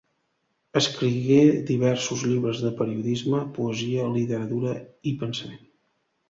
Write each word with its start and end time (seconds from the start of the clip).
Escrigué 0.79 1.43
diversos 1.67 2.23
llibres 2.29 2.63
de 2.67 2.71
periodisme, 2.79 3.43
poesia, 3.59 4.07
literatura 4.17 4.75
i 5.13 5.15
pensament. 5.23 5.63